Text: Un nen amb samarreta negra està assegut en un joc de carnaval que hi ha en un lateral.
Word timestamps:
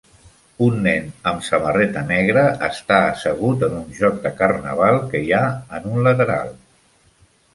Un 0.67 0.77
nen 0.85 1.09
amb 1.31 1.43
samarreta 1.47 2.01
negra 2.11 2.45
està 2.69 2.97
assegut 3.09 3.67
en 3.69 3.77
un 3.81 3.85
joc 3.99 4.17
de 4.23 4.31
carnaval 4.39 4.97
que 5.11 5.21
hi 5.27 5.31
ha 5.41 5.43
en 5.81 5.87
un 5.91 6.01
lateral. 6.09 6.53